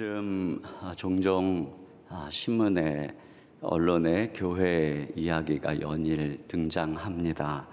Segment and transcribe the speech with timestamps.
[0.00, 1.70] 요즘 아, 종종
[2.08, 3.14] 아, 신문에
[3.60, 7.68] 언론에 교회 이야기가 연일 등장합니다.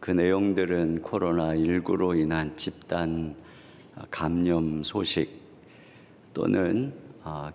[0.00, 3.34] 그 내용들은 코로나19로 인한 집단
[3.94, 5.30] 아, 감염 소식
[6.34, 6.92] 또는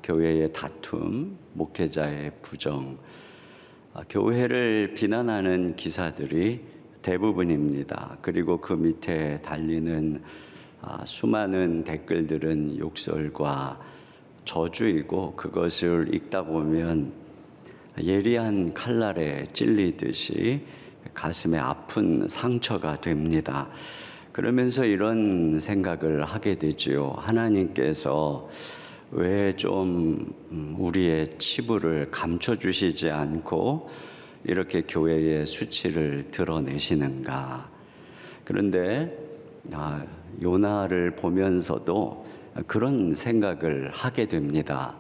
[0.01, 2.97] 교회의 다툼, 목회자의 부정,
[4.09, 6.61] 교회를 비난하는 기사들이
[7.03, 8.17] 대부분입니다.
[8.23, 10.48] 그리고 그 밑에 달리는 아,
[11.05, 13.79] 수많은 댓글들은 욕설과
[14.45, 17.11] 저주이고 그것을 읽다 보면
[18.01, 20.65] 예리한 칼날에 찔리듯이
[21.13, 23.69] 가슴에 아픈 상처가 됩니다.
[24.31, 27.15] 그러면서 이런 생각을 하게 되지요.
[27.17, 28.49] 하나님께서
[29.11, 30.33] 왜 좀
[30.77, 33.89] 우리의 치부를 감춰주시지 않고
[34.43, 37.69] 이렇게 교회의 수치를 드러내시는가.
[38.45, 39.17] 그런데
[39.73, 40.05] 아,
[40.41, 42.25] 요나를 보면서도
[42.67, 44.95] 그런 생각을 하게 됩니다.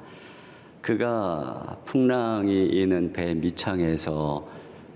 [0.81, 4.47] 그가 풍랑이 있는 배 밑창에서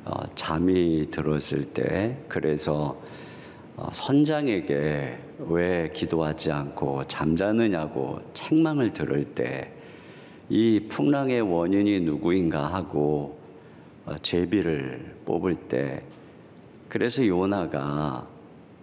[0.06, 3.02] 어, 잠이 들었을 때 그래서
[3.76, 9.73] 어, 선장에게 왜 기도하지 않고 잠자느냐고 책망을 들을 때
[10.50, 13.39] 이 풍랑의 원인이 누구인가 하고
[14.06, 16.04] 어, 제비를 뽑을 때
[16.89, 18.28] 그래서 요나가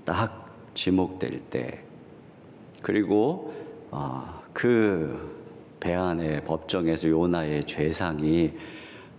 [0.05, 0.40] 딱
[0.81, 1.83] 지목될 때
[2.81, 3.53] 그리고
[3.91, 8.53] 어, 그배 안의 법정에서 요나의 죄상이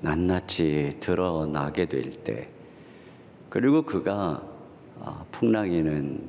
[0.02, 2.48] 낱낱이 드러나게 될 때
[3.50, 4.42] 그리고 그가
[4.96, 6.22] 어, 풍랑이는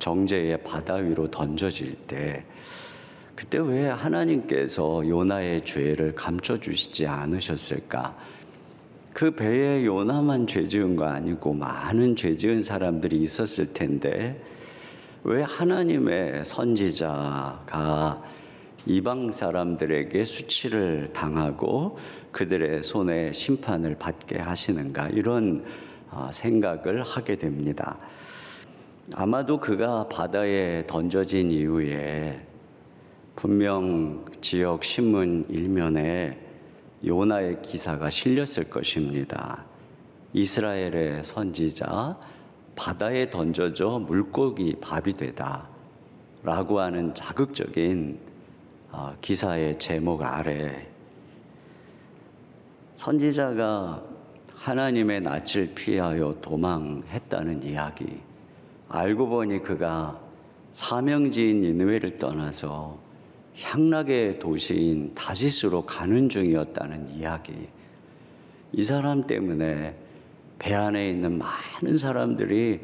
[0.00, 2.44] 정제의 바다 위로 던져질 때
[3.36, 8.16] 그때 왜 하나님께서 요나의 죄를 감춰 주시지 않으셨을까?
[9.12, 14.42] 그 배에 요나만 죄 지은 거 아니고 많은 죄 지은 사람들이 있었을 텐데
[15.22, 18.22] 왜 하나님의 선지자가
[18.86, 21.98] 이방 사람들에게 수치를 당하고
[22.32, 25.64] 그들의 손에 심판을 받게 하시는가 이런
[26.10, 27.98] 어, 생각을 하게 됩니다.
[29.14, 32.46] 아마도 그가 바다에 던져진 이후에
[33.36, 36.38] 분명 지역 신문 일면에
[37.04, 39.64] 요나의 기사가 실렸을 것입니다.
[40.32, 42.18] 이스라엘의 선지자
[42.80, 45.68] 바다에 던져져 물고기 밥이 되다.
[46.42, 48.18] 라고 하는 자극적인
[48.90, 50.88] 어, 기사의 제목 아래
[52.94, 54.02] 선지자가
[54.54, 58.18] 하나님의 낯을 피하여 도망했다는 이야기.
[58.88, 60.18] 알고 보니 그가
[60.72, 62.98] 사명지인 니느웨를 떠나서
[63.60, 67.68] 향락의 도시인 다시스로 가는 중이었다는 이야기.
[68.72, 69.94] 이 사람 때문에
[70.60, 72.80] 배 안에 있는 많은 사람들이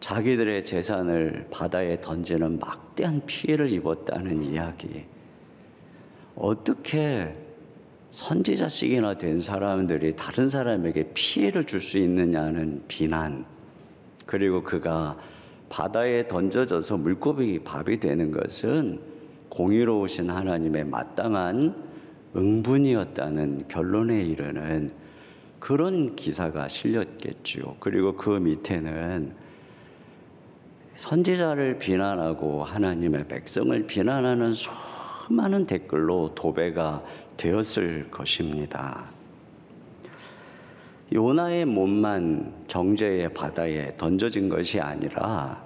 [0.00, 5.04] 자기들의 재산을 바다에 던지는 막대한 피해를 입었다는 이야기.
[6.36, 7.34] 어떻게
[8.10, 13.44] 선지자식이나 된 사람들이 다른 사람에게 피해를 줄 수 있느냐는 비난.
[14.24, 15.18] 그리고 그가
[15.68, 19.00] 바다에 던져져서 물고기 밥이 되는 것은
[19.48, 21.74] 공의로우신 하나님의 마땅한
[22.36, 25.03] 응분이었다는 결론에 이르는
[25.64, 27.76] 그런 기사가 실렸겠죠.
[27.80, 29.34] 그리고 그 밑에는
[30.94, 37.02] 선지자를 비난하고 하나님의 백성을 비난하는 수많은 댓글로 도배가
[37.38, 39.06] 되었을 것입니다.
[41.14, 45.64] 요나의 몸만 정죄의 바다에 던져진 것이 아니라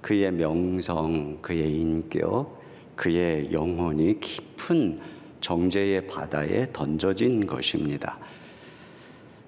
[0.00, 2.62] 그의 명성, 그의 인격,
[2.94, 5.00] 그의 영혼이 깊은
[5.40, 8.20] 정죄의 바다에 던져진 것입니다.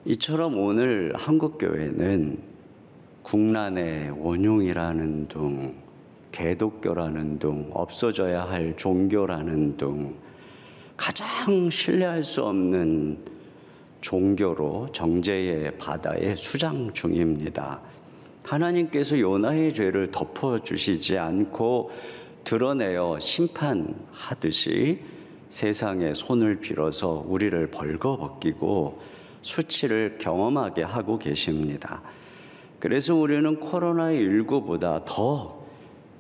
[0.06, 2.37] 이처럼 오늘 한국교회는
[3.22, 5.75] 국난의 원흉이라는 둥,
[6.31, 10.15] 개독교라는 둥, 없어져야 할 종교라는 둥,
[10.94, 13.16] 가장 신뢰할 수 없는
[14.03, 17.80] 종교로 정제의 바다에 수장 중입니다.
[18.42, 21.91] 하나님께서 요나의 죄를 덮어주시지 않고
[22.45, 24.98] 드러내어 심판하듯이
[25.48, 29.14] 세상에 손을 빌어서 우리를 벌거벗기고
[29.45, 32.03] 수치를 경험하게 하고 계십니다.
[32.79, 35.65] 그래서 우리는 코로나19보다 더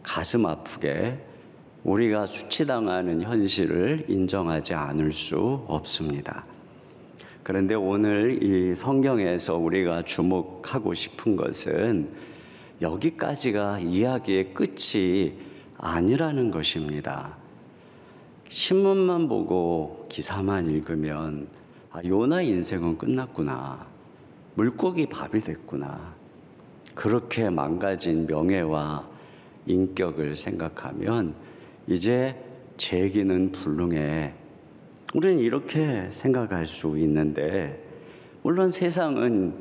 [0.02, 1.18] 가슴 아프게
[1.84, 6.44] 우리가 수치당하는 현실을 인정하지 않을 수 없습니다.
[7.42, 12.10] 그런데 오늘 이 성경에서 우리가 주목하고 싶은 것은
[12.82, 15.32] 여기까지가 이야기의 끝이
[15.78, 17.36] 아니라는 것입니다.
[18.50, 21.63] 신문만 보고 기사만 읽으면
[21.96, 23.86] 아, 요나 인생은 끝났구나.
[24.56, 26.12] 물고기 밥이 됐구나.
[26.92, 29.08] 그렇게 망가진 명예와
[29.66, 31.34] 인격을 생각하면
[31.86, 32.34] 이제
[32.78, 34.34] 제기는 불능해.
[35.14, 37.80] 우리는 이렇게 생각할 수 있는데,
[38.42, 39.54] 물론 세상은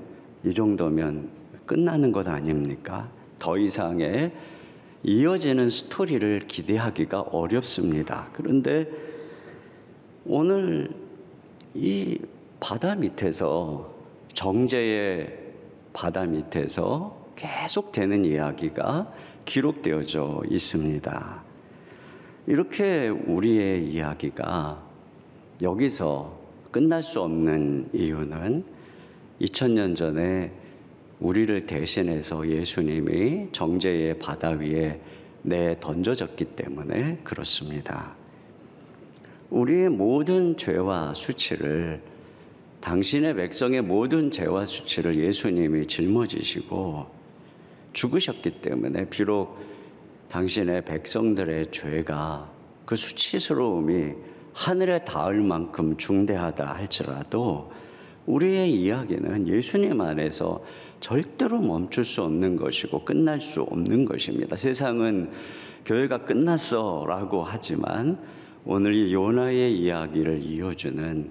[0.43, 1.29] 이 정도면
[1.67, 3.11] 끝나는 것 아닙니까?
[3.37, 4.31] 더 이상의
[5.03, 8.29] 이어지는 스토리를 기대하기가 어렵습니다.
[8.33, 8.89] 그런데
[10.25, 11.02] 오늘
[11.75, 12.19] 이
[12.59, 13.93] 바다 밑에서
[14.33, 15.39] 정제의
[15.91, 19.11] 바다 밑에서 계속되는 이야기가
[19.45, 21.43] 기록되어져 있습니다.
[22.47, 24.83] 이렇게 우리의 이야기가
[25.61, 26.39] 여기서
[26.71, 28.63] 끝날 수 없는 이유는
[29.41, 30.51] 2000년 전에
[31.19, 34.99] 우리를 대신해서 예수님이 정제의 바다 위에
[35.41, 38.22] 내 던져졌기 때문에 그렇습니다.
[39.53, 42.01] 우리의 모든 죄와 수치를
[42.81, 47.05] 당신의 백성의 모든 죄와 수치를 예수님이 짊어지시고
[47.93, 49.59] 죽으셨기 때문에 비록
[50.29, 52.49] 당신의 백성들의 죄가
[52.85, 54.13] 그 수치스러움이
[54.53, 57.71] 하늘에 닿을 만큼 중대하다 할지라도
[58.25, 60.63] 우리의 이야기는 예수님 안에서
[60.99, 64.55] 절대로 멈출 수 없는 것이고 끝날 수 없는 것입니다.
[64.55, 65.29] 세상은
[65.85, 68.17] 교회가 끝났어 라고 하지만
[68.65, 71.29] 오늘 이 요나의 이야기를 이어주는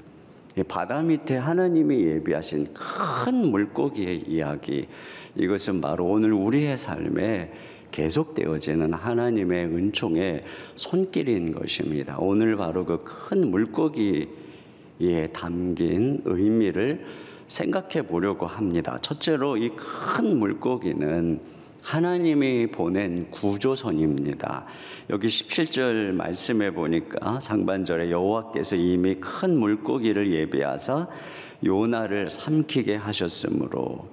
[0.69, 4.87] 바다 밑에 하나님이 예비하신 큰 물고기의 이야기
[5.37, 7.51] 이것은 바로 오늘 우리의 삶에
[7.91, 10.45] 계속되어지는 하나님의 은총의
[10.77, 12.17] 손길인 것입니다.
[12.19, 14.27] 오늘 바로 그 큰 물고기에
[15.33, 17.05] 담긴 의미를
[17.49, 18.99] 생각해 보려고 합니다.
[19.01, 21.41] 첫째로 이 큰 물고기는
[21.83, 24.65] 하나님이 보낸 구조선입니다.
[25.11, 31.09] 여기 17절 말씀해 보니까 상반절에 여호와께서 이미 큰 물고기를 예비하사
[31.65, 34.07] 요나를 삼키게 하셨으므로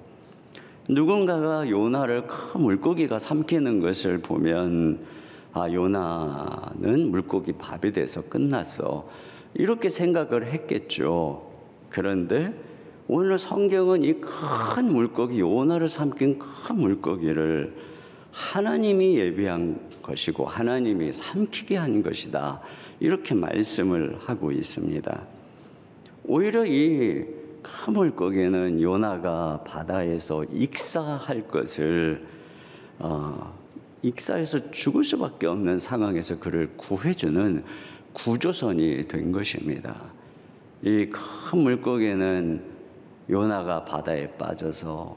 [0.88, 5.06] 누군가가 요나를 큰 물고기가 삼키는 것을 보면
[5.52, 9.08] 아 요나는 물고기 밥이 돼서 끝났어
[9.54, 11.50] 이렇게 생각을 했겠죠.
[11.88, 12.52] 그런데
[13.12, 17.74] 오늘 성경은 이 큰 물고기 요나를 삼킨 큰 물고기를
[18.30, 22.60] 하나님이 예비한 것이고 하나님이 삼키게 한 것이다.
[23.00, 25.22] 이렇게 말씀을 하고 있습니다.
[26.22, 32.24] 오히려 이큰 물고기는 요나가 바다에서 익사할 것을
[33.00, 33.58] 어,
[34.02, 37.64] 익사해서 죽을 수밖에 없는 상황에서 그를 구해주는
[38.12, 40.00] 구조선이 된 것입니다.
[40.84, 42.78] 이 큰 물고기는
[43.30, 45.16] 요나가 바다에 빠져서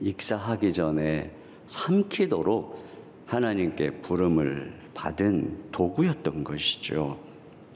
[0.00, 1.30] 익사하기 전에
[1.66, 2.84] 삼키도록
[3.24, 7.18] 하나님께 부름을 받은 도구였던 것이죠.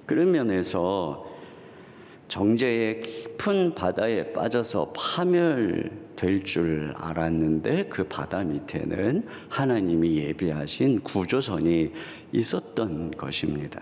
[0.05, 1.27] 그런 면에서
[2.29, 11.93] 정제의 깊은 바다에 빠져서 파멸될 줄 알았는데 그 바다 밑에는 하나님이 예비하신 구조선이
[12.33, 13.81] 있었던 것입니다.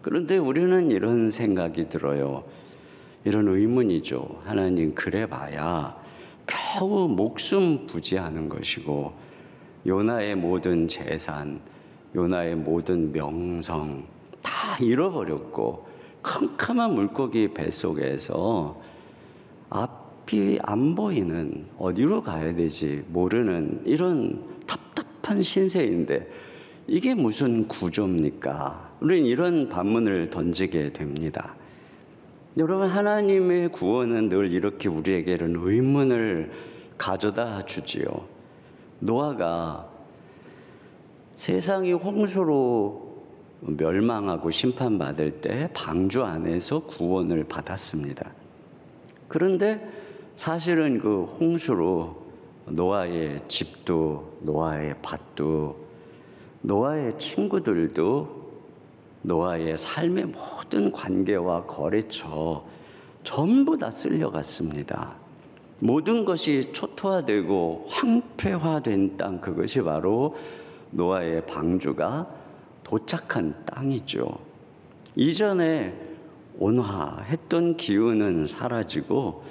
[0.00, 2.44] 그런데 우리는 이런 생각이 들어요.
[3.24, 4.42] 이런 의문이죠.
[4.44, 5.96] 하나님 그래 봐야
[6.46, 9.12] 겨우 목숨 부지하는 것이고
[9.86, 11.60] 요나의 모든 재산,
[12.14, 14.04] 요나의 모든 명성
[14.42, 15.86] 다 잃어버렸고
[16.22, 18.80] 캄캄한 물고기 뱃속에서
[19.70, 26.28] 앞이 안 보이는 어디로 가야 되지 모르는 이런 답답한 신세인데
[26.86, 28.96] 이게 무슨 구조입니까?
[29.00, 31.54] 우리는 이런 반문을 던지게 됩니다.
[32.58, 36.50] 여러분 하나님의 구원은 늘 이렇게 우리에게 이런 의문을
[36.98, 38.26] 가져다 주지요.
[38.98, 39.88] 노아가
[41.36, 43.22] 세상이 홍수로
[43.60, 48.32] 멸망하고 심판받을 때 방주 안에서 구원을 받았습니다.
[49.28, 49.88] 그런데
[50.34, 52.16] 사실은 그 홍수로
[52.66, 55.76] 노아의 집도 노아의 밭도
[56.62, 58.39] 노아의 친구들도
[59.22, 62.64] 노아의 삶의 모든 관계와 거래처
[63.22, 65.16] 전부 다 쓸려갔습니다.
[65.78, 70.36] 모든 것이 초토화되고 황폐화된 땅 그것이 바로
[70.90, 72.26] 노아의 방주가
[72.84, 74.38] 도착한 땅이죠.
[75.16, 75.94] 이전에
[76.58, 79.42] 온화했던 기운은 사라지고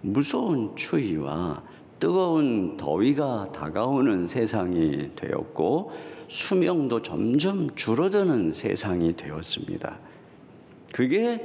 [0.00, 1.62] 무서운 추위와
[1.98, 5.90] 뜨거운 더위가 다가오는 세상이 되었고
[6.28, 9.98] 수명도 점점 줄어드는 세상이 되었습니다.
[10.92, 11.44] 그게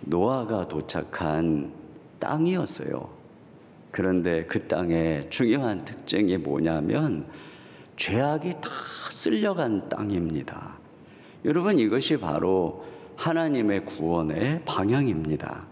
[0.00, 1.72] 노아가 도착한
[2.18, 3.08] 땅이었어요.
[3.90, 7.26] 그런데 그 땅의 중요한 특징이 뭐냐면
[7.96, 8.70] 죄악이 다
[9.10, 10.76] 쓸려간 땅입니다.
[11.44, 12.84] 여러분 이것이 바로
[13.16, 15.64] 하나님의 구원의 방향입니다.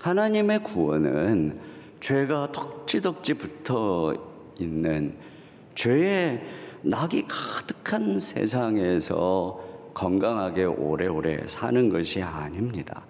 [0.00, 1.58] 하나님의 구원은
[2.00, 4.14] 죄가 덕지덕지 붙어
[4.58, 5.14] 있는
[5.74, 9.60] 죄의 낙이 가득한 세상에서
[9.92, 13.02] 건강하게 오래오래 사는 것이 아닙니다.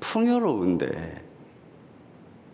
[0.00, 1.22] 풍요로운데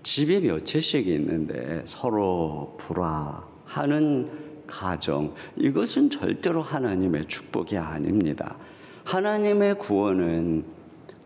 [0.02, 4.30] 집이 몇 채씩 있는데 서로 불화하는
[4.66, 8.56] 가정 이것은 절대로 하나님의 축복이 아닙니다.
[9.04, 10.64] 하나님의 구원은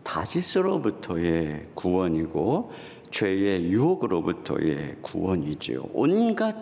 [0.03, 2.71] 다시스로부터의 구원이고
[3.11, 5.89] 죄의 유혹으로부터의 구원이지요.
[5.91, 6.55] 온갖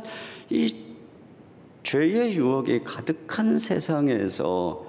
[0.50, 0.95] 이
[1.86, 4.84] 죄의 유혹이 가득한 세상에서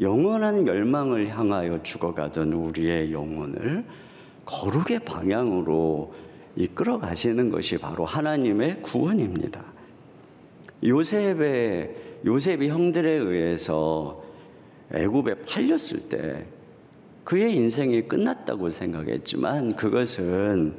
[0.00, 3.84] 영원한 멸망을 향하여 죽어가던 우리의 영혼을
[4.44, 6.14] 거룩의 방향으로
[6.54, 9.64] 이끌어 가시는 것이 바로 하나님의 구원입니다.
[10.84, 14.22] 요셉의 요셉이 형들에 의해서
[14.94, 16.46] 애굽에 팔렸을 때
[17.24, 20.74] 그의 인생이 끝났다고 생각했지만 그것은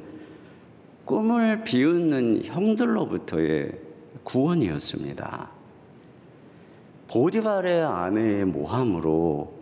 [1.04, 3.89] 꿈을 비웃는 형들로부터의
[4.30, 5.50] 구원이었습니다.
[7.08, 9.52] 보디발의 아내의 모함으로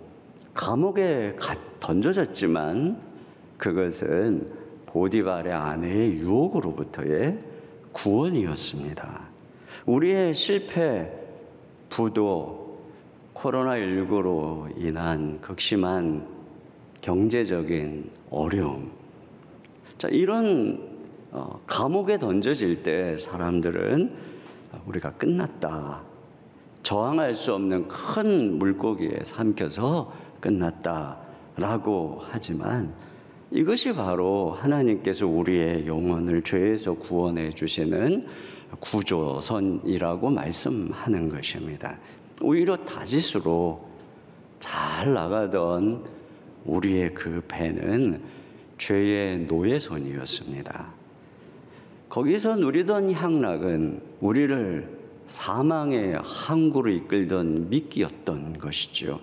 [0.52, 1.34] 감옥에
[1.80, 3.00] 던져졌지만
[3.56, 4.52] 그것은
[4.86, 7.38] 보디발의 아내의 유혹으로부터의
[7.92, 9.28] 구원이었습니다.
[9.86, 11.10] 우리의 실패,
[11.88, 12.78] 부도,
[13.34, 16.26] 코로나19로 인한 극심한
[17.00, 18.90] 경제적인 어려움.
[19.96, 20.98] 자, 이런
[21.30, 24.37] 어, 감옥에 던져질 때 사람들은
[24.86, 26.02] 우리가 끝났다.
[26.82, 32.94] 저항할 수 없는 큰 물고기에 삼켜서 끝났다라고 하지만
[33.50, 38.26] 이것이 바로 하나님께서 우리의 영혼을 죄에서 구원해 주시는
[38.80, 41.98] 구조선이라고 말씀하는 것입니다.
[42.42, 43.88] 오히려 다짓으로
[44.60, 46.04] 잘 나가던
[46.64, 48.22] 우리의 그 배는
[48.76, 50.97] 죄의 노예선이었습니다.
[52.08, 59.20] 거기서 누리던 향락은 우리를 사망의 항구로 이끌던 미끼였던 것이죠.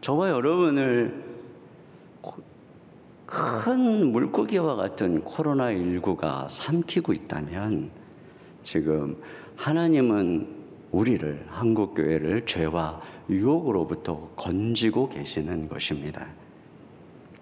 [0.00, 1.24] 저와 여러분을
[3.24, 7.90] 큰 물고기와 같은 코로나19가 삼키고 있다면
[8.62, 9.16] 지금
[9.56, 10.54] 하나님은
[10.92, 16.26] 우리를 한국교회를 죄와 유혹으로부터 건지고 계시는 것입니다.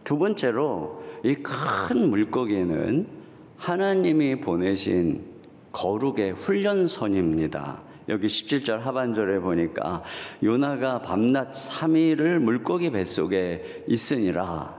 [0.04, 3.23] 두 번째로 이 큰 물고기는
[3.56, 5.24] 하나님이 보내신
[5.72, 7.82] 거룩의 훈련선입니다.
[8.08, 10.02] 여기 17절 하반절에 보니까
[10.42, 14.74] 요나가 밤낮 3일을 물고기 뱃속에 있으니라.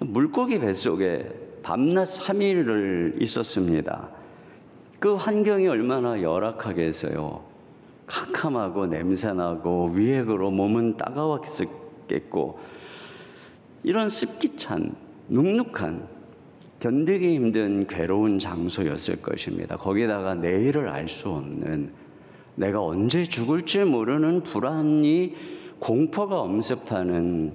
[0.00, 1.28] 물고기 뱃속에
[1.62, 4.08] 밤낮 3일을 있었습니다.
[4.98, 7.44] 그 환경이 얼마나 열악하겠어요.
[8.06, 12.58] 캄캄하고 냄새나고 위액으로 몸은 따가웠겠고
[13.82, 14.94] 이런 습기찬
[15.28, 16.13] 눅눅한
[16.84, 19.74] 견디기 힘든 괴로운 장소였을 것입니다.
[19.78, 21.90] 거기다가 내일을 알 수 없는
[22.56, 25.34] 내가 언제 죽을지 모르는 불안이
[25.78, 27.54] 공포가 엄습하는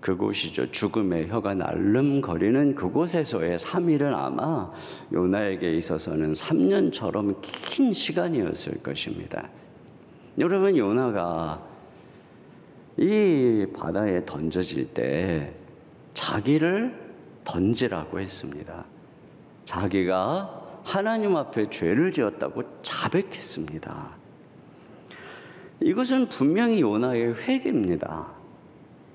[0.00, 0.72] 그곳이죠.
[0.72, 4.72] 죽음의 혀가 날름거리는 그곳에서의 3일은 아마
[5.12, 9.48] 요나에게 있어서는 3년처럼 긴 시간이었을 것입니다.
[10.40, 11.64] 여러분, 요나가
[12.96, 15.54] 이 바다에 던져질 때
[16.14, 17.05] 자기를
[17.46, 18.84] 던지라고 했습니다.
[19.64, 24.10] 자기가 하나님 앞에 죄를 지었다고 자백했습니다.
[25.80, 28.32] 이것은 분명히 요나의 회개입니다.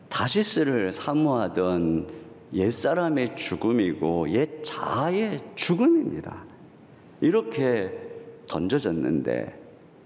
[0.10, 2.08] 다시스를 사모하던
[2.54, 6.44] 옛사람의 죽음이고 옛 자아의 죽음입니다.
[7.22, 7.98] 이렇게
[8.48, 9.58] 던져졌는데,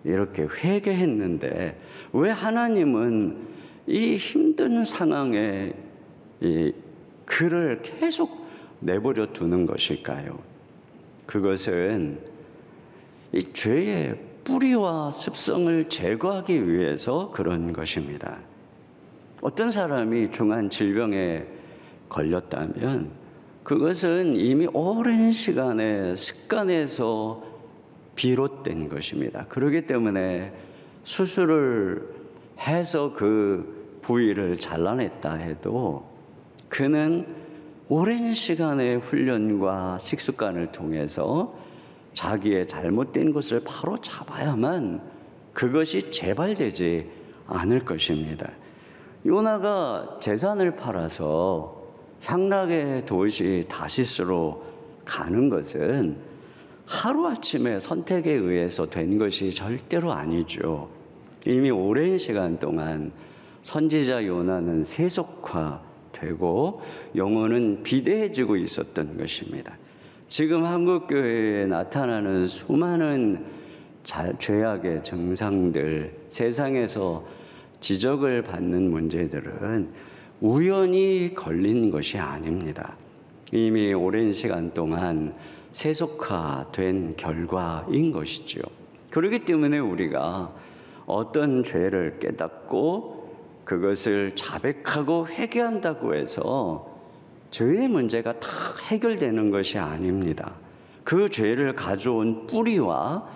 [0.04, 1.82] 이렇게 회개했는데,
[2.14, 3.48] 왜 하나님은
[3.88, 5.74] 이 힘든 상황에
[6.42, 6.72] 이
[7.26, 8.46] 그를 계속
[8.80, 10.40] 내버려 두는 것일까요?
[11.26, 12.20] 그것은
[13.32, 18.38] 이 죄의 뿌리와 습성을 제거하기 위해서 그런 것입니다.
[19.42, 21.46] 어떤 사람이 중한 질병에
[22.10, 23.12] 걸렸다면
[23.64, 27.44] 그것은 이미 오랜 시간의 습관에서
[28.16, 29.46] 비롯된 것입니다.
[29.50, 30.54] 그렇기 때문에
[31.04, 32.08] 수술을
[32.60, 36.15] 해서 그 부위를 잘라냈다 해도
[36.70, 37.26] 그는
[37.88, 41.54] 오랜 시간의 훈련과 식습관을 통해서
[42.14, 45.02] 자기의 잘못된 것을 바로 잡아야만
[45.54, 47.10] 그것이 재발되지
[47.48, 48.50] 않을 것입니다.
[49.26, 51.84] 요나가 재산을 팔아서
[52.24, 54.64] 향락의 도시 다시스로
[55.06, 56.18] 가는 것은
[56.86, 60.90] 하루아침에 선택에 의해서 된 것이 절대로 아니죠.
[61.46, 63.12] 이미 오랜 시간 동안
[63.62, 65.82] 선지자 요나는 세속화
[66.16, 66.82] 되고
[67.16, 69.78] 영혼은 비대해지고 있었던 것입니다.
[70.28, 73.46] 지금 한국 교회에 나타나는 수많은
[74.04, 77.26] 죄악의 증상들, 세상에서
[77.80, 79.90] 지적을 받는 문제들은
[80.42, 82.96] 우연히 걸린 것이 아닙니다.
[83.52, 85.34] 이미 오랜 시간 동안
[85.72, 88.62] 세속화된 결과인 것이죠.
[89.10, 90.54] 그렇기 때문에 우리가
[91.06, 93.15] 어떤 죄를 깨닫고
[93.66, 96.96] 그것을 자백하고 회개한다고 해서
[97.52, 98.50] 죄의 문제가 다
[98.88, 100.54] 해결되는 것이 아닙니다.
[101.04, 103.28] 그 죄를 가져온 뿌리와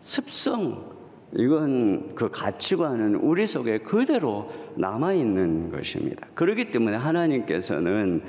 [0.00, 0.94] 습성,
[1.36, 6.28] 이건 그 가치관은 우리 속에 그대로 남아있는 것입니다.
[6.34, 8.22] 그렇기 때문에 하나님께서는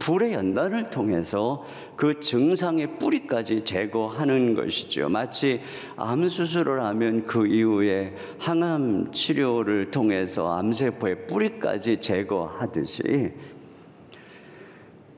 [0.00, 1.64] 불의 연단을 통해서
[1.94, 5.08] 그 증상의 뿌리까지 제거하는 것이죠.
[5.08, 5.60] 마치
[5.96, 13.32] 암 수술을 하면 그 이후에 항암 치료를 통해서 암세포의 뿌리까지 제거하듯이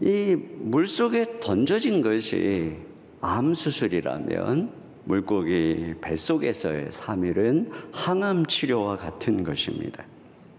[0.00, 2.76] 이 물속에 던져진 것이
[3.20, 10.04] 암 수술이라면 물고기 뱃속에서의 3일은 항암 치료와 같은 것입니다.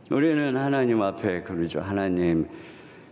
[0.09, 1.81] 우리는 하나님 앞에 그러죠.
[1.81, 2.47] 하나님,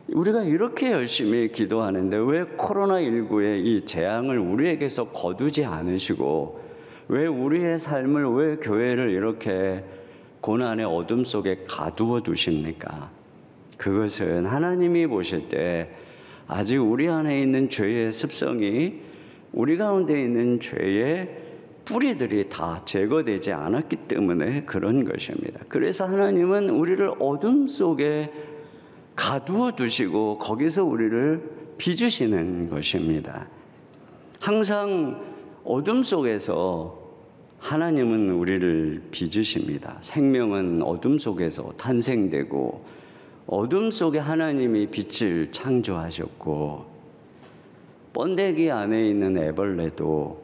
[0.08, 6.62] 우리가 이렇게 열심히 기도하는데 왜 코로나19의 이 재앙을 우리에게서 거두지 않으시고
[7.08, 9.84] 왜 우리의 삶을 왜 교회를 이렇게
[10.41, 13.12] 고난의 어둠 속에 가두어 두십니까?
[13.77, 15.89] 그것은 하나님이 보실 때
[16.48, 19.01] 아직 우리 안에 있는 죄의 습성이
[19.53, 21.38] 우리 가운데 있는 죄의
[21.86, 25.62] 뿌리들이 다 제거되지 않았기 때문에 그런 것입니다.
[25.67, 28.31] 그래서 하나님은 우리를 어둠 속에
[29.22, 33.48] 가두어 두시고 거기서 우리를 빚으시는 것입니다.
[34.40, 35.24] 항상
[35.63, 37.00] 어둠 속에서
[37.60, 40.00] 하나님은 우리를 빚으십니다.
[40.01, 42.84] 생명은 어둠 속에서 탄생되고
[43.46, 46.86] 어둠 속에 하나님이 빛을 창조하셨고
[48.13, 50.42] 번데기 안에 있는 애벌레도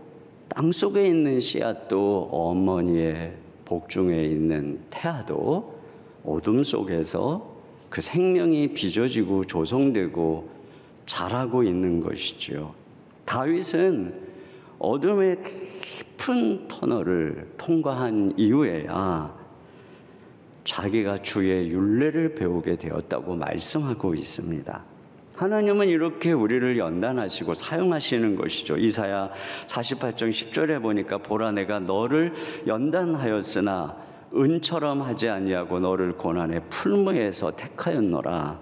[0.50, 3.34] 땅 속에 있는 씨앗도 어머니의
[3.66, 5.80] 복중에 있는 태아도
[6.24, 7.57] 어둠 속에서
[7.90, 10.50] 그 생명이 빚어지고 조성되고
[11.06, 12.74] 자라고 있는 것이죠.
[13.26, 14.14] 다윗은
[14.80, 15.38] 어둠의
[15.82, 19.36] 깊은 터널을 통과한 이후에야
[20.64, 24.84] 자기가 주의 윤례를 배우게 되었다고 말씀하고 있습니다.
[25.38, 28.76] 하나님은 이렇게 우리를 연단하시고 사용하시는 것이죠.
[28.76, 29.32] 이사야
[29.68, 32.34] 48장 10절에 보니까 보라 내가 너를
[32.66, 38.60] 연단하였으나 은처럼 하지 아니하고 너를 고난의 풀무에서 택하였노라.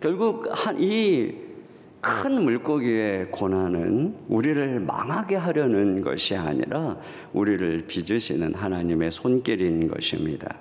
[0.00, 6.96] 결국 이큰 물고기의 고난은 우리를 망하게 하려는 것이 아니라
[7.32, 10.56] 우리를 빚으시는 하나님의 손길인 것입니다.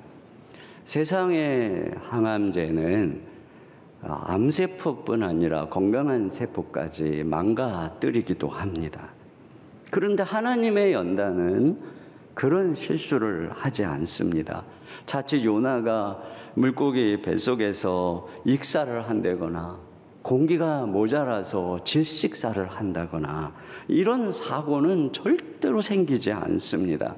[0.86, 3.30] 세상의 항암제는
[4.02, 9.10] 아, 암세포뿐 아니라 건강한 세포까지 망가뜨리기도 합니다.
[9.92, 11.99] 그런데 하나님의 연단은
[12.40, 14.64] 그런 실수를 하지 않습니다.
[15.06, 16.22] 자칫 요나가
[16.54, 19.78] 물고기 뱃속에서 익사를 한다거나
[20.22, 23.54] 공기가 모자라서 질식사를 한다거나
[23.90, 27.18] 이런 사고는 절대로 생기지 않습니다.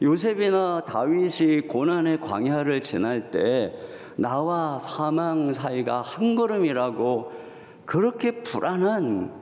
[0.00, 3.74] 요셉이나 다윗이 고난의 광야를 지날 때
[4.16, 7.30] 나와 사망 사이가 한 걸음이라고
[7.84, 9.34] 그렇게 불안한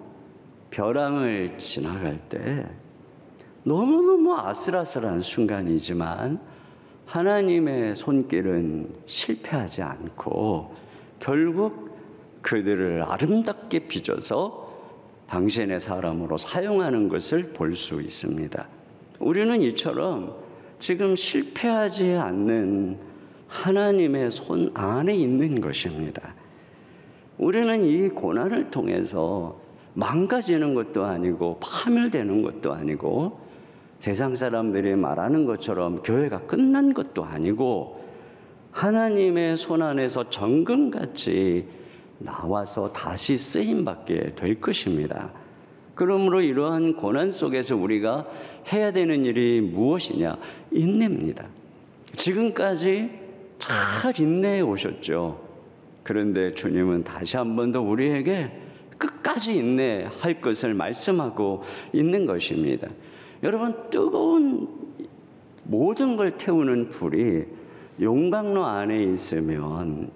[0.71, 2.67] 벼랑을 지나갈 때
[3.65, 6.39] 너무너무 아슬아슬한 순간이지만
[7.07, 10.75] 하나님의 손길은 실패하지 않고
[11.19, 11.95] 결국
[12.43, 14.71] 그들을 아름답게 빚어서
[15.29, 18.69] 당신의 사람으로 사용하는 것을 볼 수 있습니다.
[19.19, 20.37] 우리는 이처럼
[20.79, 22.99] 지금 실패하지 않는
[23.49, 26.35] 하나님의 손 안에 있는 것입니다.
[27.39, 29.59] 우리는 이 고난을 통해서
[29.95, 33.44] 망가지는 것도 아니고 파멸되는 것도 아니고
[34.01, 38.05] 세상 사람들이 말하는 것처럼 교회가 끝난 것도 아니고
[38.73, 41.67] 하나님의 손 안에서 정금같이
[42.19, 45.31] 나와서 다시 쓰임 받게 될 것입니다.
[45.95, 48.27] 그러므로 이러한 고난 속에서 우리가
[48.73, 50.37] 해야 되는 일이 무엇이냐?
[50.73, 51.47] 인내입니다.
[52.17, 53.11] 지금까지
[53.59, 55.41] 잘 인내해 오셨죠.
[56.03, 58.51] 그런데 주님은 다시 한 번 더 우리에게
[58.99, 62.89] 끝까지 인내할 것을 말씀하고 있는 것입니다.
[63.45, 64.67] 여러분, 뜨거운
[65.65, 67.45] 모든 걸 태우는 불이
[68.01, 70.11] 용광로 안에 있으면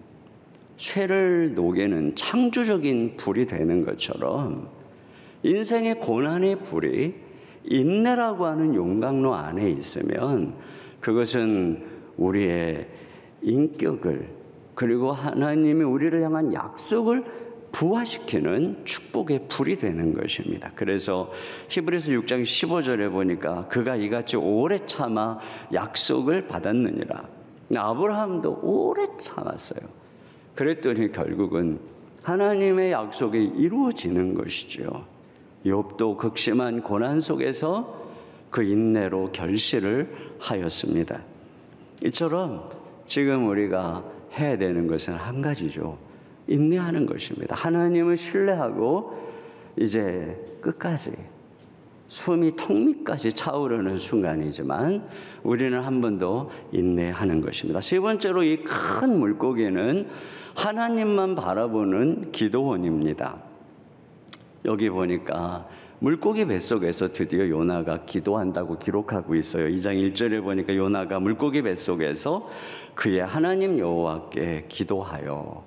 [0.78, 4.68] 쇠를 녹이는 창조적인 불이 되는 것처럼
[5.42, 7.14] 인생의 고난의 불이
[7.64, 10.54] 인내라고 하는 용광로 안에 있으면
[11.00, 11.84] 그것은
[12.16, 12.88] 우리의
[13.42, 14.26] 인격을
[14.74, 17.24] 그리고 하나님이 우리를 향한 약속을
[17.72, 20.70] 부화시키는 축복의 불이 되는 것입니다.
[20.74, 21.30] 그래서
[21.68, 25.38] 히브리서 6장 15절에 보니까 그가 이같이 오래 참아
[25.72, 27.28] 약속을 받았느니라.
[27.76, 29.80] 아브라함도 오래 참았어요.
[30.54, 31.78] 그랬더니 결국은
[32.22, 35.04] 하나님의 약속이 이루어지는 것이죠.
[35.64, 38.08] 욥도 극심한 고난 속에서
[38.50, 41.22] 그 인내로 결실을 하였습니다.
[42.04, 42.70] 이처럼
[43.06, 44.04] 지금 우리가
[44.38, 45.98] 해야 되는 것은 한 가지죠.
[46.48, 47.54] 인내하는 것입니다.
[47.54, 49.16] 하나님을 신뢰하고
[49.76, 51.12] 이제 끝까지
[52.08, 55.06] 숨이 턱 밑까지 차오르는 순간이지만
[55.42, 57.80] 우리는 한번더 인내하는 것입니다.
[57.80, 60.08] 세 번째로 이 큰 물고기는
[60.56, 63.36] 하나님만 바라보는 기도원입니다.
[64.64, 65.68] 여기 보니까
[66.00, 69.68] 물고기 뱃속에서 드디어 요나가 기도한다고 기록하고 있어요.
[69.68, 72.48] 2장 1절에 보니까 요나가 물고기 뱃속에서
[72.94, 75.64] 그의 하나님 여호와께 기도하여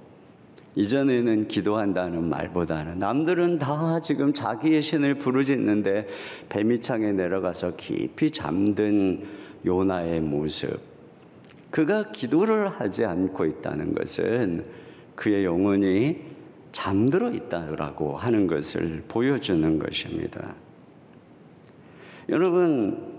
[0.76, 6.08] 이전에는 기도한다는 말보다는 남들은 다 지금 자기의 신을 부르짖는데
[6.50, 9.24] 배미창에 내려가서 깊이 잠든
[9.66, 10.80] 요나의 모습.
[11.70, 14.66] 그가 기도를 하지 않고 있다는 것은
[15.16, 16.20] 그의 영혼이
[16.72, 20.56] 잠들어 있다라고 하는 것을 보여주는 것입니다.
[22.30, 23.12] 여러분,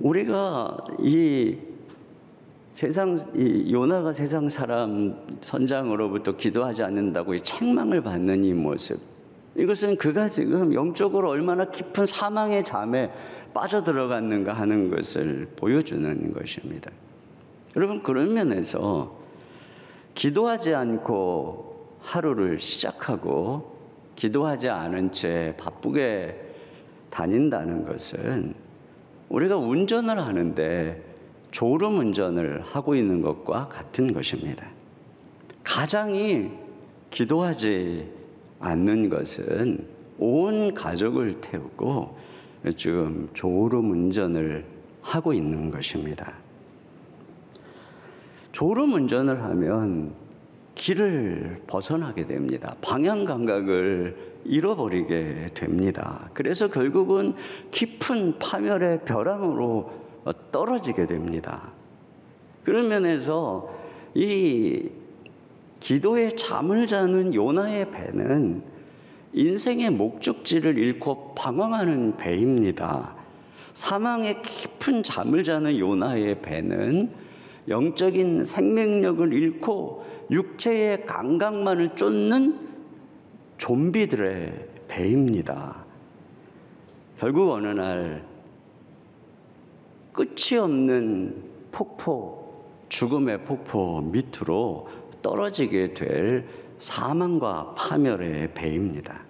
[0.00, 1.56] 우리가 이
[2.74, 9.00] 세상 이 요나가 세상 사람 선장으로부터 기도하지 않는다고 이 책망을 받는 이 모습
[9.54, 13.12] 이것은 그가 지금 영적으로 얼마나 깊은 사망의 잠에
[13.54, 16.90] 빠져들어갔는가 하는 것을 보여주는 것입니다.
[17.76, 19.18] 여러분 그런 면에서
[20.14, 23.72] 기도하지 않고 하루를 시작하고
[24.16, 26.40] 기도하지 않은 채 바쁘게
[27.10, 28.54] 다닌다는 것은
[29.28, 31.13] 우리가 운전을 하는데
[31.54, 34.66] 졸음 운전을 하고 있는 것과 같은 것입니다.
[35.62, 36.50] 가장이
[37.10, 38.10] 기도하지
[38.58, 39.86] 않는 것은
[40.18, 42.18] 온 가족을 태우고
[42.76, 44.64] 지금 졸음 운전을
[45.00, 46.32] 하고 있는 것입니다.
[48.50, 50.12] 졸음 운전을 하면
[50.74, 52.74] 길을 벗어나게 됩니다.
[52.82, 56.28] 방향 감각을 잃어버리게 됩니다.
[56.34, 57.34] 그래서 결국은
[57.70, 60.03] 깊은 파멸의 벼랑으로 어,
[60.50, 61.70] 떨어지게 됩니다.
[62.64, 63.70] 그런 면에서
[64.14, 64.88] 이
[65.80, 68.62] 기도에 잠을 자는 요나의 배는
[69.34, 73.16] 인생의 목적지를 잃고 방황하는 배입니다.
[73.74, 77.10] 사망의 깊은 잠을 자는 요나의 배는
[77.68, 82.58] 영적인 생명력을 잃고 육체의 감각만을 쫓는
[83.58, 85.84] 좀비들의 배입니다.
[87.18, 88.33] 결국 어느 날
[90.14, 94.88] 끝이 없는 폭포, 죽음의 폭포 밑으로
[95.20, 96.46] 떨어지게 될
[96.78, 99.20] 사망과 파멸의 배입니다.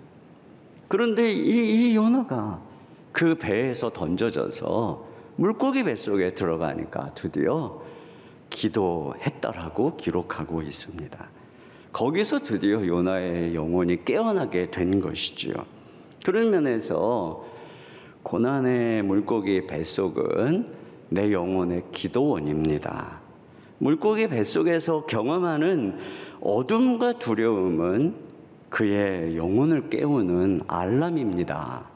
[0.87, 2.63] 그런데 이, 이 요나가
[3.13, 7.81] 그 배에서 던져져서 물고기 뱃속에 들어가니까 드디어
[8.51, 11.29] 기도했다라고 기록하고 있습니다.
[11.93, 15.55] 거기서 드디어 요나의 영혼이 깨어나게 된 것이지요.
[16.25, 17.54] 그런 면에서
[18.25, 20.67] 고난의 물고기 뱃속은
[21.11, 23.21] 내 영혼의 기도원입니다.
[23.79, 25.99] 물고기 뱃속에서 경험하는
[26.41, 28.15] 어둠과 두려움은
[28.71, 31.91] 그의 영혼을 깨우는 알람입니다.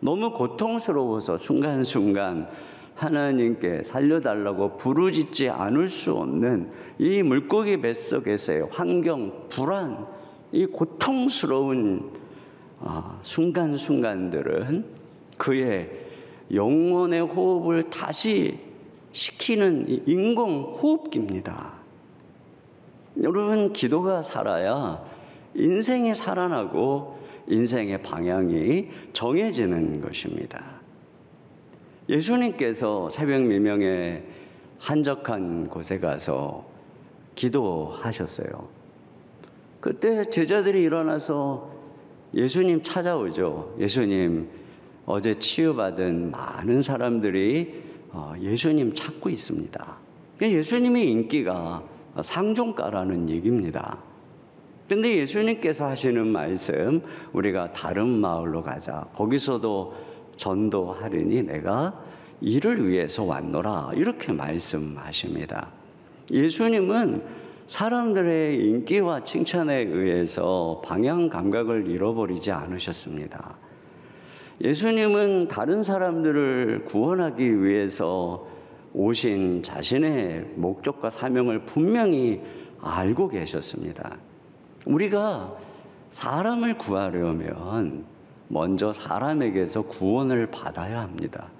[0.00, 2.48] 너무 고통스러워서 순간순간
[2.94, 10.06] 하나님께 살려달라고 부르짖지 않을 수 없는 이 물고기 뱃속에서의 환경, 불안,
[10.50, 12.10] 이 고통스러운
[12.80, 15.01] 아, 순간순간들은
[15.42, 15.90] 그의
[16.54, 18.60] 영혼의 호흡을 다시
[19.10, 21.72] 시키는 인공 호흡기입니다.
[23.24, 25.04] 여러분, 기도가 살아야
[25.56, 30.80] 인생이 살아나고 인생의 방향이 정해지는 것입니다.
[32.08, 34.22] 예수님께서 새벽 미명에
[34.78, 36.64] 한적한 곳에 가서
[37.34, 38.68] 기도하셨어요.
[39.80, 41.68] 그때 제자들이 일어나서
[42.32, 43.74] 예수님 찾아오죠.
[43.80, 44.61] 예수님,
[45.04, 49.96] 어제 치유받은 많은 사람들이 어, 예수님 찾고 있습니다.
[50.40, 51.82] 예수님의 인기가
[52.20, 53.98] 상종가라는 얘기입니다.
[54.88, 57.00] 근데 예수님께서 하시는 말씀,
[57.32, 59.06] 우리가 다른 마을로 가자.
[59.14, 59.94] 거기서도
[60.36, 61.98] 전도하리니 내가
[62.40, 63.92] 이를 위해서 왔노라.
[63.94, 65.70] 이렇게 말씀하십니다.
[66.30, 67.22] 예수님은
[67.68, 73.56] 사람들의 인기와 칭찬에 의해서 방향 감각을 잃어버리지 않으셨습니다.
[74.62, 78.46] 예수님은 다른 사람들을 구원하기 위해서
[78.94, 82.40] 오신 자신의 목적과 사명을 분명히
[82.80, 84.18] 알고 계셨습니다.
[84.86, 85.56] 우리가
[86.10, 88.04] 사람을 구하려면
[88.46, 91.50] 먼저 사람에게서 구원을 받아야 합니다.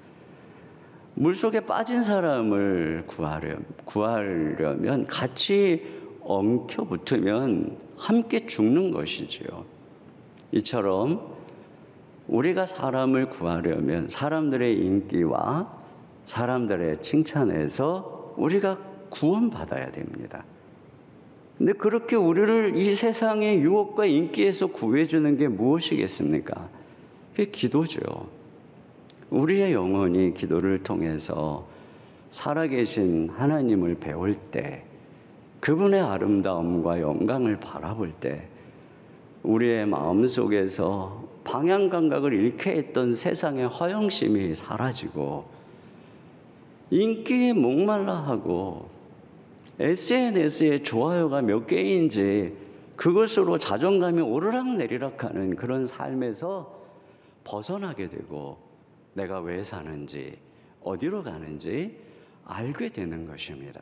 [1.14, 5.82] 물속에 빠진 사람을 구하려, 구하려면 같이
[6.20, 9.64] 엉켜 붙으면 함께 죽는 것이지요.
[10.52, 11.31] 이처럼
[12.28, 15.72] 우리가 사람을 구하려면 사람들의 인기와
[16.24, 18.78] 사람들의 칭찬에서 우리가
[19.10, 20.44] 구원받아야 됩니다.
[21.58, 26.68] 근데 그렇게 우리를 이 세상의 유혹과 인기에서 구해주는 게 무엇이겠습니까?
[27.32, 28.00] 그게 기도죠.
[29.30, 31.66] 우리의 영혼이 기도를 통해서
[32.30, 34.84] 살아계신 하나님을 배울 때,
[35.60, 38.48] 그분의 아름다움과 영광을 바라볼 때,
[39.42, 45.44] 우리의 마음 속에서 방향 감각을 잃게 했던 세상의 허영심이 사라지고,
[46.90, 48.88] 인기에 목말라 하고,
[49.80, 52.56] SNS에 좋아요가 몇 개인지
[52.96, 56.80] 그것으로 자존감이 오르락 내리락 하는 그런 삶에서
[57.44, 58.58] 벗어나게 되고,
[59.14, 60.38] 내가 왜 사는지,
[60.82, 61.98] 어디로 가는지
[62.44, 63.80] 알게 되는 것입니다.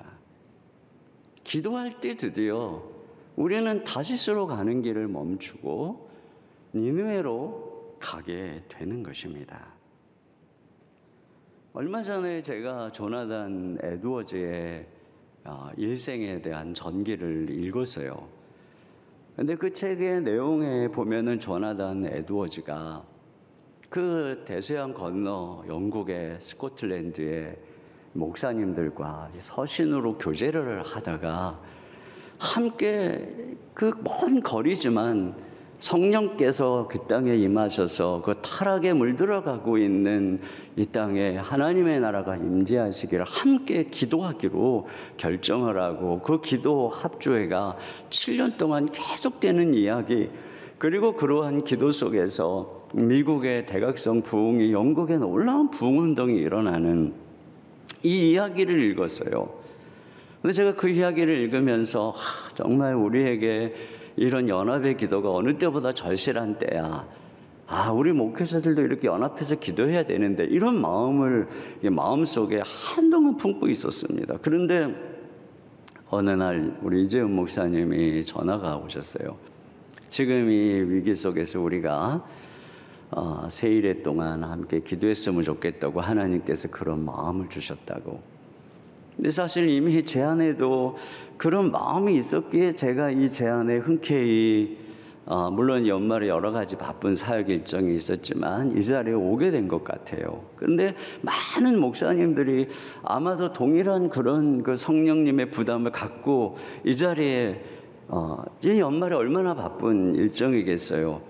[1.45, 2.83] 기도할 때 드디어
[3.41, 6.11] 우리는 다시스로 가는 길을 멈추고
[6.75, 9.73] 니누에로 가게 되는 것입니다.
[11.73, 14.87] 얼마 전에 제가 조나단 에드워즈의
[15.45, 18.29] 아, 일생에 대한 전기를 읽었어요.
[19.37, 23.03] 근데 그 책의 내용에 보면은 조나단 에드워즈가
[23.89, 27.57] 그 대서양 건너 영국의 스코틀랜드의
[28.13, 31.80] 목사님들과 서신으로 교제를 하다가
[32.41, 35.35] 함께 그 먼 거리지만
[35.79, 40.41] 성령께서 그 땅에 임하셔서 그 타락에 물들어가고 있는
[40.77, 47.77] 이 땅에 하나님의 나라가 임재하시기를 함께 기도하기로 결정을 하고 그 기도 합조회가
[48.11, 50.29] 7년 동안 계속되는 이야기
[50.77, 57.15] 그리고 그러한 기도 속에서 미국의 대각성 부흥이 영국에 놀라운 부흥 운동이 일어나는
[58.03, 59.60] 이 이야기를 읽었어요.
[60.41, 62.15] 근데 제가 그 이야기를 읽으면서
[62.55, 63.75] 정말 우리에게
[64.17, 67.07] 이런 연합의 기도가 어느 때보다 절실한 때야.
[67.67, 71.47] 아, 우리 목회자들도 이렇게 연합해서 기도해야 되는데 이런 마음을
[71.93, 74.39] 마음 속에 한동안 품고 있었습니다.
[74.43, 74.95] 그런데
[76.09, 79.37] 어느 날 우리 이재훈 목사님이 전화가 오셨어요.
[80.09, 82.25] 지금 이 위기 속에서 우리가
[83.13, 88.30] 어, 세일에 동안 함께 기도했으면 좋겠다고 하나님께서 그런 마음을 주셨다고.
[89.17, 90.97] 근데 사실 이미 제 안에도
[91.37, 94.79] 그런 마음이 있었기에 제가 이 제 안에 흔쾌히
[95.27, 100.43] 어, 물론 연말에 여러 가지 바쁜 사역 일정이 있었지만 이 자리에 오게 된 것 같아요.
[100.57, 102.69] 근데 많은 목사님들이
[103.05, 107.63] 아마도 동일한 그런 그 성령님의 부담을 갖고 이 자리에
[108.09, 111.21] 어, 이 연말에 얼마나 바쁜 일정이겠어요.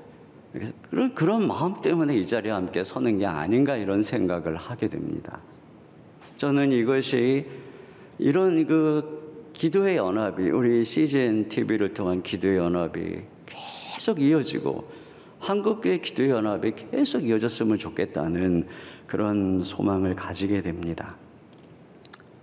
[0.89, 5.41] 그런, 그런 마음 때문에 이 자리에 함께 서는 게 아닌가 이런 생각을 하게 됩니다.
[6.39, 7.47] 저는 이것이
[8.23, 14.87] 이런 그 기도의 연합이 우리 CGN TV를 통한 기도의 연합이 계속 이어지고
[15.39, 18.67] 한국교회 기도의 연합이 계속 이어졌으면 좋겠다는
[19.07, 21.17] 그런 소망을 가지게 됩니다.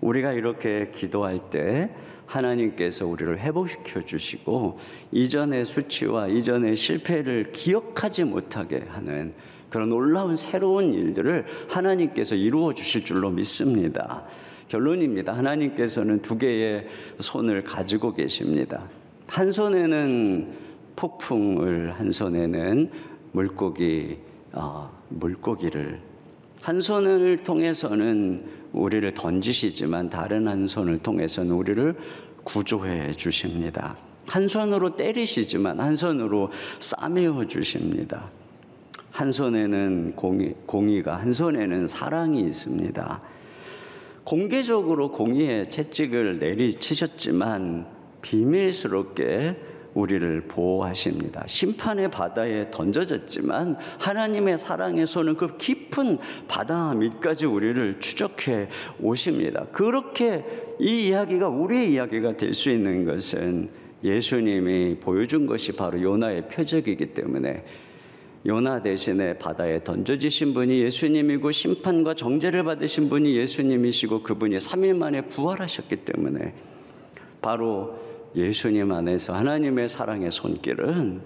[0.02, 1.92] 우리가 이렇게 기도할 때
[2.26, 4.80] 하나님께서 우리를 회복시켜 주시고
[5.12, 9.36] 이전의 수치와 이전의 실패를 기억하지 못하게 하는
[9.70, 14.26] 그런 놀라운 새로운 일들을 하나님께서 이루어 주실 줄로 믿습니다.
[14.68, 15.36] 결론입니다.
[15.36, 16.88] 하나님께서는 두 개의
[17.20, 18.88] 손을 가지고 계십니다.
[19.28, 20.54] 한 손에는
[20.96, 22.92] 폭풍을, 한 손에는
[23.32, 24.18] 물고기,
[24.52, 26.00] 어, 물고기를,
[26.62, 31.96] 한 손을 통해서는 우리를 던지시지만 다른 한 손을 통해서는 우리를
[32.44, 33.96] 구조해 주십니다.
[34.28, 38.30] 한 손으로 때리시지만 한 손으로 싸매어 주십니다.
[39.12, 43.22] 한 손에는 공의, 공의가, 한 손에는 사랑이 있습니다.
[44.28, 47.88] 공개적으로 공의의 채찍을 내리치셨지만
[48.22, 49.56] 비밀스럽게
[49.94, 51.46] 우리를 보호하십니다.
[51.48, 54.58] 심판의 바다에 던져졌지만 하나님의
[55.08, 56.18] 손은 그 깊은
[56.50, 58.68] 바다 밑까지 우리를 추적해
[59.00, 59.66] 오십니다.
[59.72, 60.44] 그렇게
[60.78, 63.70] 이 이야기가 우리의 이야기가 될 수 있는 것은
[64.04, 67.64] 예수님이 보여준 것이 바로 요나의 표적이기 때문에
[68.48, 75.98] 요나 대신에 바다에 던져지신 분이 예수님이고 심판과 정죄를 받으신 분이 예수님이시고 그분이 3일 만에 부활하셨기
[75.98, 76.54] 때문에
[77.42, 77.96] 바로
[78.36, 81.22] 예수님 안에서 하나님의 사랑의 손길은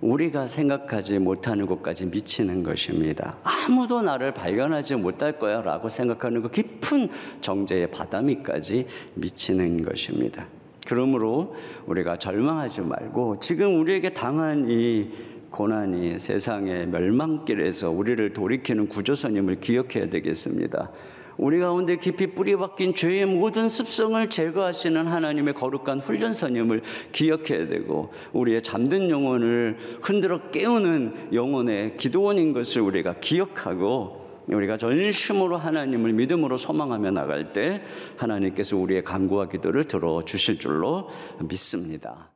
[0.00, 3.38] 우리가 생각하지 못하는 곳까지 미치는 것입니다.
[3.42, 7.08] 아무도 나를 발견하지 못할 거야 라고 생각하는 그 깊은
[7.40, 10.46] 정죄의 바다미까지 미치는 것입니다.
[10.86, 15.08] 그러므로 우리가 절망하지 말고 지금 우리에게 당한 이
[15.50, 20.90] 고난이 세상의 멸망길에서 우리를 돌이키는 구조선임을 기억해야 되겠습니다.
[21.38, 26.82] 우리 가운데 깊이 뿌리 박힌 죄의 모든 습성을 제거하시는 하나님의 거룩한 훈련선임을
[27.12, 36.12] 기억해야 되고 우리의 잠든 영혼을 흔들어 깨우는 영혼의 기도원인 것을 우리가 기억하고 우리가 전심으로 하나님을
[36.12, 37.82] 믿음으로 소망하며 나갈 때
[38.16, 41.08] 하나님께서 우리의 간구와 기도를 들어 주실 줄로
[41.40, 42.35] 믿습니다.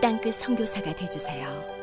[0.00, 1.79] 땅끝 선교사가 되주세요.